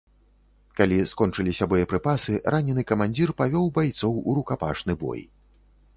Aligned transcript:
Калі 0.79 0.97
скончыліся 1.11 1.67
боепрыпасы, 1.73 2.33
ранены 2.55 2.85
камандзір 2.93 3.29
павёў 3.43 3.65
байцоў 3.79 4.13
у 4.29 4.37
рукапашны 4.39 4.93
бой. 5.07 5.21